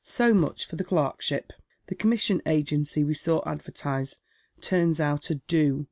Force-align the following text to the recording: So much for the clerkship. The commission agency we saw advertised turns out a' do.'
So 0.03 0.33
much 0.33 0.65
for 0.67 0.77
the 0.77 0.83
clerkship. 0.83 1.53
The 1.85 1.93
commission 1.93 2.41
agency 2.47 3.03
we 3.03 3.13
saw 3.13 3.43
advertised 3.45 4.21
turns 4.59 4.99
out 4.99 5.29
a' 5.29 5.35
do.' 5.47 5.79